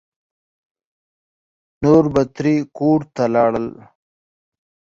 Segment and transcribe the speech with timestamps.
[1.83, 3.67] نور به ترې کور ته لاړل.